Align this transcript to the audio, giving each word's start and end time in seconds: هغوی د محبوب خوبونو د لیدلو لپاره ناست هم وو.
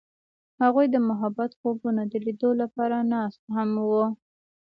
هغوی 0.61 0.85
د 0.91 0.95
محبوب 1.07 1.51
خوبونو 1.59 2.01
د 2.11 2.13
لیدلو 2.25 2.51
لپاره 2.61 2.97
ناست 3.13 3.41
هم 3.55 3.69
وو. 3.89 4.05